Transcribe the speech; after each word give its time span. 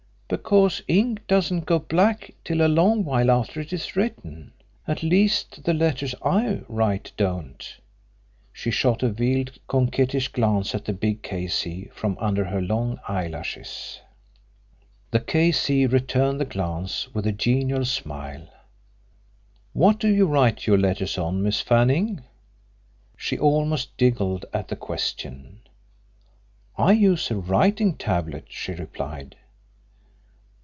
"Because 0.33 0.81
ink 0.87 1.27
doesn't 1.27 1.65
go 1.65 1.77
black 1.77 2.31
till 2.45 2.65
a 2.65 2.69
long 2.69 3.03
while 3.03 3.29
after 3.29 3.59
it 3.59 3.73
is 3.73 3.97
written. 3.97 4.53
At 4.87 5.03
least, 5.03 5.65
the 5.65 5.73
letters 5.73 6.15
I 6.21 6.61
write 6.69 7.11
don't." 7.17 7.61
She 8.53 8.71
shot 8.71 9.03
a 9.03 9.09
veiled 9.09 9.57
coquettish 9.67 10.29
glance 10.29 10.73
at 10.73 10.85
the 10.85 10.93
big 10.93 11.21
K.C. 11.21 11.89
from 11.93 12.17
under 12.17 12.45
her 12.45 12.61
long 12.61 13.01
eyelashes. 13.09 13.99
The 15.11 15.19
K.C. 15.19 15.85
returned 15.87 16.39
the 16.39 16.45
glance 16.45 17.13
with 17.13 17.27
a 17.27 17.33
genial 17.33 17.83
smile. 17.83 18.47
"What 19.73 19.99
do 19.99 20.07
you 20.07 20.27
write 20.27 20.65
your 20.65 20.77
letters 20.77 21.17
on, 21.17 21.43
Miss 21.43 21.59
Fanning?" 21.59 22.21
She 23.17 23.37
almost 23.37 23.97
giggled 23.97 24.45
at 24.53 24.69
the 24.69 24.77
question. 24.77 25.59
"I 26.77 26.93
use 26.93 27.29
a 27.31 27.35
writing 27.35 27.95
tablet," 27.97 28.45
she 28.47 28.71
replied. 28.71 29.35